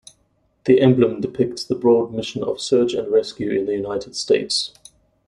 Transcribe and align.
The 0.65 0.81
emblem 0.81 1.21
depicts 1.21 1.63
the 1.63 1.75
broad 1.75 2.11
mission 2.11 2.41
of 2.43 2.59
search 2.59 2.95
and 2.95 3.11
rescue 3.11 3.51
in 3.51 3.67
the 3.67 3.73
United 3.73 4.15
States. 4.15 4.73